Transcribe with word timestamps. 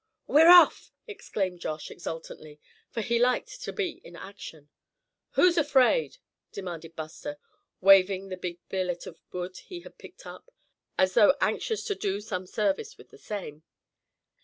"We're 0.25 0.49
off!" 0.49 0.91
exclaimed 1.05 1.59
Josh, 1.59 1.91
exultantly, 1.91 2.59
for 2.89 3.01
he 3.01 3.19
liked 3.19 3.61
to 3.61 3.71
be 3.71 4.01
in 4.03 4.15
action. 4.15 4.71
"Who's 5.33 5.59
afraid?" 5.59 6.17
demanded 6.51 6.95
Buster, 6.95 7.37
waving 7.81 8.29
the 8.29 8.35
big 8.37 8.57
billet 8.67 9.05
of 9.05 9.21
wood 9.31 9.57
he 9.57 9.81
had 9.81 9.99
picked 9.99 10.25
up, 10.25 10.49
as 10.97 11.13
though 11.13 11.37
anxious 11.39 11.83
to 11.83 11.93
do 11.93 12.19
some 12.19 12.47
service 12.47 12.97
with 12.97 13.09
the 13.09 13.19
same. 13.19 13.61